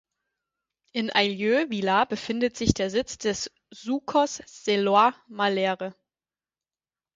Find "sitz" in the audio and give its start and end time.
2.89-3.19